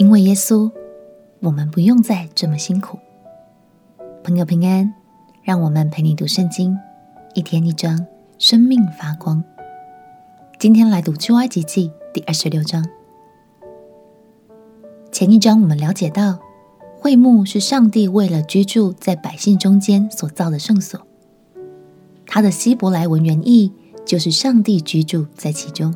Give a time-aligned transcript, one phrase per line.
[0.00, 0.72] 因为耶稣，
[1.40, 2.98] 我们不用再这么辛苦。
[4.24, 4.94] 朋友平安，
[5.42, 6.74] 让我们陪你读圣经，
[7.34, 8.06] 一天一章，
[8.38, 9.44] 生命发光。
[10.58, 12.82] 今天来读出埃及记第二十六章。
[15.12, 16.38] 前一章我们了解到，
[16.98, 20.98] 会幕是上帝为了居住在百姓中间所造的圣所，
[22.24, 23.70] 它的希伯来文原意
[24.06, 25.94] 就是上帝居住在其中。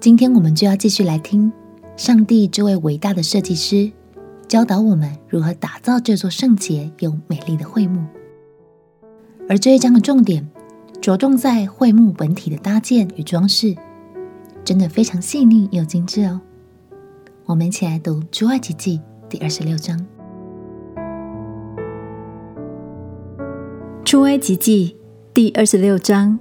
[0.00, 1.52] 今天我们就要继续来听。
[1.98, 3.90] 上帝这位伟大的设计师
[4.46, 8.06] 教导我们如何打造这座圣洁又美丽的会幕，
[9.48, 10.48] 而这一章的重点
[11.00, 13.74] 着重在会幕本体的搭建与装饰，
[14.64, 16.40] 真的非常细腻又精致哦。
[17.46, 19.98] 我们一起来读《出埃及记》第二十六章，
[24.04, 24.96] 《出埃及记》
[25.34, 26.38] 第二十六章，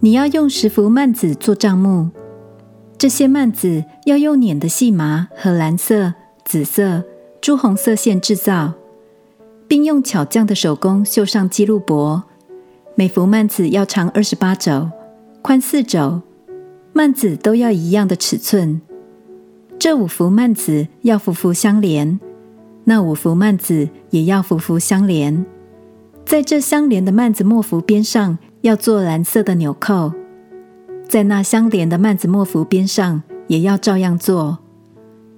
[0.00, 2.08] 你要用十幅幔子做帐幕。
[3.02, 6.14] 这些幔子要用捻的细麻和蓝色、
[6.44, 7.02] 紫色、
[7.40, 8.74] 朱红色线制造，
[9.66, 12.22] 并用巧匠的手工绣上基路伯。
[12.94, 14.88] 每幅幔子要长二十八肘，
[15.42, 16.22] 宽四肘，
[16.92, 18.80] 幔子都要一样的尺寸。
[19.80, 22.20] 这五幅幔子要幅幅相连，
[22.84, 25.44] 那五幅幔子也要幅幅相连。
[26.24, 30.12] 在这相连的幔子末幅边上要做蓝色的纽扣。
[31.08, 34.58] 在那相连的幔子末幅边上，也要照样做。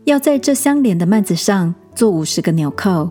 [0.04, 3.10] 要在这相连的幔子上做五十个纽扣，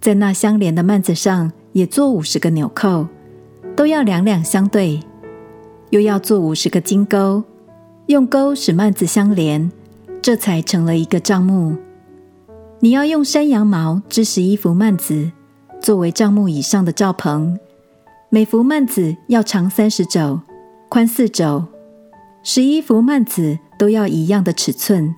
[0.00, 3.08] 在那相连的幔子上也做五十个纽扣，
[3.74, 5.00] 都要两两相对。
[5.90, 7.42] 又要做五十个金钩，
[8.06, 9.72] 用钩使幔子相连，
[10.22, 11.76] 这才成了一个帐幕。
[12.78, 15.32] 你要用山羊毛织十一幅幔子，
[15.80, 17.58] 作为帐幕以上的罩棚。
[18.28, 20.40] 每幅幔子要长三十肘，
[20.90, 21.64] 宽四肘。
[22.42, 25.14] 十一幅幔子都要一样的尺寸，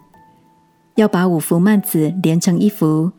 [0.96, 3.10] 要把五幅幔子连成一幅，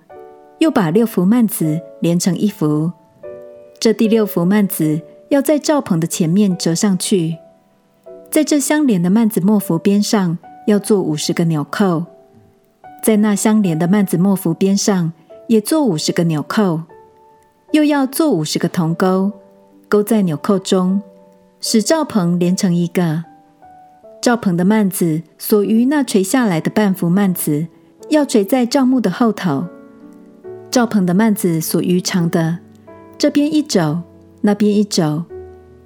[0.60, 2.92] 又把六幅幔子连成一幅。
[3.80, 7.38] 这第六幅幔子要在罩棚的前面折上去，
[8.30, 12.06] 在这相连的幔子末幅边上要做五十个纽扣，
[13.02, 15.12] 在那相连的幔子末幅边上
[15.48, 16.84] 也做五十个纽扣，
[17.72, 19.32] 又要做五十个铜钩，
[19.90, 21.02] 钩在纽扣中，
[21.66, 23.24] 使罩棚连成一个。
[24.22, 27.68] 罩棚的幔子所余那垂下来的半幅幔子，
[28.10, 29.66] 要垂在帐幕的后头。
[30.70, 32.60] 罩棚的幔子所余长的，
[33.18, 34.02] 这边一肘，
[34.42, 35.24] 那边一肘，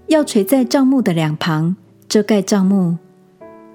[0.07, 1.75] 要垂在帐幕的两旁，
[2.09, 2.97] 遮盖帐幕。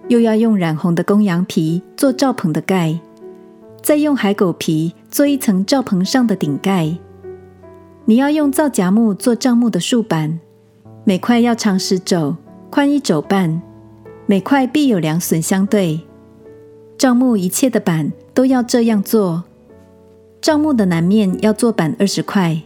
[0.08, 2.98] 又要用染红的公羊皮做罩棚的盖，
[3.80, 6.98] 再用海狗皮做一层罩棚上的顶盖。
[8.06, 10.40] 你要用皂荚木做帐幕的竖板，
[11.04, 12.36] 每块要长十肘，
[12.70, 13.60] 宽一肘半。
[14.26, 16.00] 每块必有两榫相对，
[16.96, 19.42] 帐幕一切的板都要这样做。
[20.40, 22.62] 帐幕的南面要做板二十块，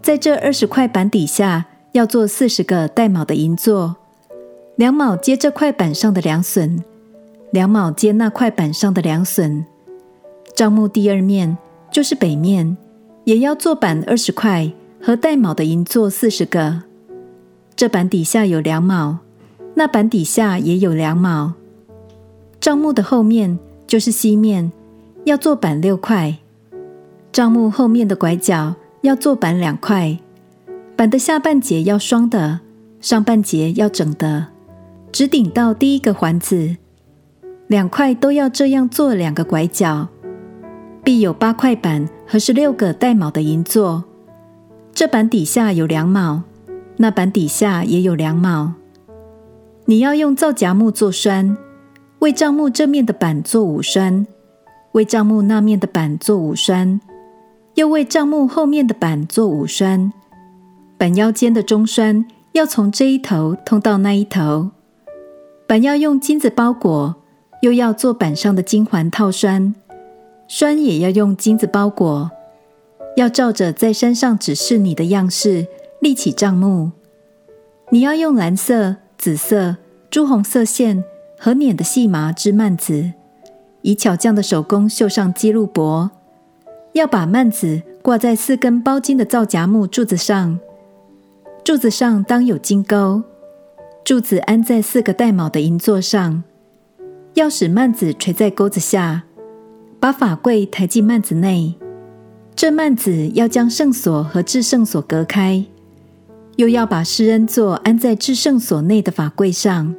[0.00, 3.96] 在这二十块板底下要做四十个带卯的银座，
[4.76, 6.82] 两卯接这块板上的两榫，
[7.50, 9.64] 两卯接那块板上的两榫。
[10.54, 11.58] 帐幕第二面
[11.90, 12.76] 就是北面，
[13.24, 14.70] 也要做板二十块
[15.02, 16.82] 和带卯的银座四十个，
[17.76, 19.18] 这板底下有两卯。
[19.78, 21.52] 那板底下也有两卯，
[22.58, 24.72] 帐幕的后面就是西面，
[25.26, 26.38] 要做板六块。
[27.30, 30.18] 帐幕后面的拐角要做板两块，
[30.96, 32.60] 板的下半截要双的，
[33.02, 34.46] 上半截要整的，
[35.12, 36.78] 直顶到第一个环子。
[37.66, 40.08] 两块都要这样做两个拐角，
[41.04, 44.04] 必有八块板和十六个带卯的银座。
[44.94, 46.44] 这板底下有两卯，
[46.96, 48.72] 那板底下也有两卯。
[49.84, 51.56] 你要用皂荚木做栓，
[52.18, 54.26] 为帐幕这面的板做五栓，
[54.92, 57.00] 为帐幕那面的板做五栓，
[57.74, 60.12] 又为帐幕后面的板做五栓。
[60.98, 64.70] 板腰间的中栓要从这一头通到那一头。
[65.66, 67.14] 板要用金子包裹，
[67.60, 69.74] 又要做板上的金环套栓，
[70.48, 72.30] 栓也要用金子包裹。
[73.16, 75.66] 要照着在山上指示你的样式
[76.00, 76.92] 立起帐幕。
[77.90, 78.96] 你要用蓝色。
[79.18, 79.76] 紫色、
[80.10, 81.02] 朱红色线
[81.38, 83.12] 和捻的细麻织幔子，
[83.80, 86.10] 以巧匠的手工绣上基路帛。
[86.92, 90.60] 要把幔子挂在四根包金的皂荚木柱子上，
[91.64, 93.22] 柱子上当有金钩。
[94.04, 96.44] 柱子安在四个带卯的银座上，
[97.32, 99.24] 要使幔子垂在钩子下，
[99.98, 101.74] 把法柜抬进幔子内。
[102.54, 105.64] 这幔子要将圣所和至圣所隔开。
[106.56, 109.94] 又要把施恩座安在至圣所内的法柜上，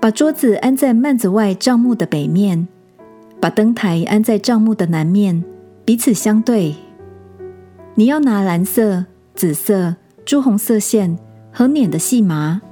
[0.00, 2.66] 把桌子安在幔子外帐幕的北面，
[3.40, 5.44] 把灯台安在帐幕的南面，
[5.84, 6.74] 彼此相对。
[7.96, 9.04] 你要拿蓝色、
[9.34, 11.18] 紫色、朱红色线
[11.52, 12.62] 和捻的细麻，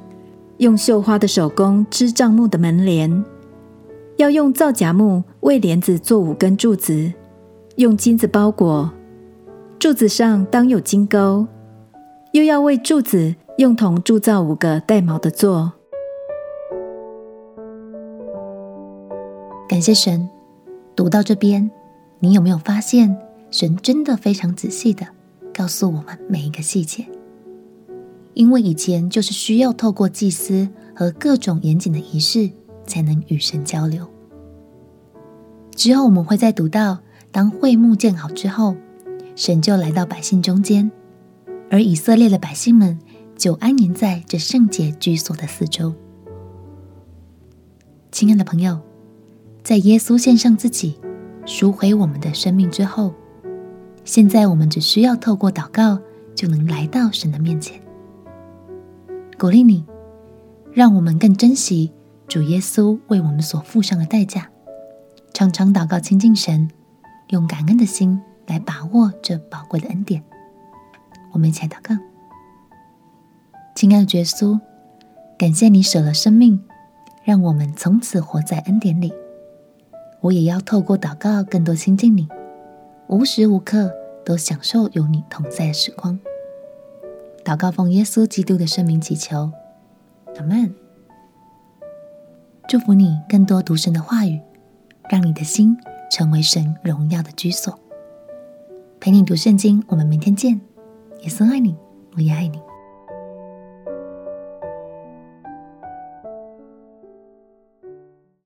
[0.59, 3.25] 用绣花的手工织帐幕的门帘。
[4.17, 7.13] 要用皂荚木为帘子做五根柱子，
[7.77, 8.93] 用金子包裹。
[9.81, 11.45] 柱子上当有金钩，
[12.33, 15.71] 又要为柱子用铜铸造五个带毛的座。
[19.69, 20.31] 感谢神，
[20.97, 21.71] 读到这边，
[22.21, 23.15] 你有没有发现
[23.51, 25.07] 神真的非常仔细的
[25.53, 27.07] 告诉我们每一个细节？
[28.33, 32.51] 因为以前就是需要透过祭司和各种严谨的仪式，
[32.87, 34.09] 才能与神交流。
[35.77, 37.01] 之后我们会再读到，
[37.31, 38.75] 当会幕建好之后，
[39.37, 40.91] 神就来到百姓中间，
[41.73, 42.99] 而以色列的百姓们
[43.35, 45.95] 就安营在这圣洁居所的四周。
[48.13, 48.79] 亲爱的朋友。
[49.65, 50.99] 在耶稣献上自己，
[51.47, 53.15] 赎回我们的生命之后，
[54.05, 56.01] 现在我们只需要透过祷告，
[56.35, 57.81] 就能来到神的面前。
[59.39, 59.85] 鼓励你，
[60.73, 61.93] 让我们更珍惜
[62.27, 64.49] 主耶稣为我们所付上的代价，
[65.33, 66.69] 常常祷告亲近神，
[67.29, 70.23] 用感恩的心来把握这宝贵的恩典。
[71.33, 71.95] 我们一起祷告，
[73.75, 74.61] 亲爱的耶稣，
[75.39, 76.63] 感谢你舍了生命，
[77.25, 79.13] 让我们从此活在恩典里。
[80.21, 82.29] 我也要透过祷告，更多亲近你，
[83.09, 83.93] 无时无刻
[84.25, 86.19] 都享受有你同在的时光。
[87.45, 89.51] 祷告奉耶稣基督的圣名祈求，
[90.37, 90.73] 阿门。
[92.69, 94.41] 祝福你更多读神的话语，
[95.09, 95.77] 让你的心
[96.11, 97.77] 成为神荣耀的居所。
[99.01, 100.61] 陪你读圣经，我们明天见。
[101.23, 101.77] 耶稣爱你，
[102.17, 102.59] 我也爱你。